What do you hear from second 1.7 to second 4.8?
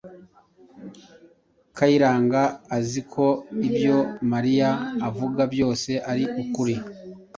Kayiranga azi ko ibyo Mariya